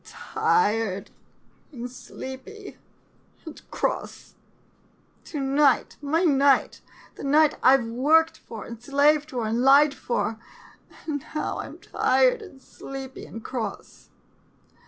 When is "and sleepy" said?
1.71-2.79, 12.41-13.27